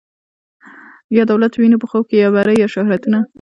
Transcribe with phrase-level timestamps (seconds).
[1.17, 3.19] یا دولت وینو په خوب کي یا بری یا شهرتونه